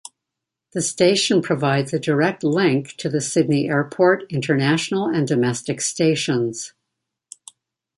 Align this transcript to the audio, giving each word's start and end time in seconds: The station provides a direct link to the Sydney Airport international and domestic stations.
The 0.73 0.81
station 0.81 1.43
provides 1.43 1.93
a 1.93 1.99
direct 1.99 2.43
link 2.43 2.93
to 2.97 3.07
the 3.07 3.21
Sydney 3.21 3.69
Airport 3.69 4.23
international 4.31 5.05
and 5.05 5.27
domestic 5.27 5.79
stations. 5.79 6.73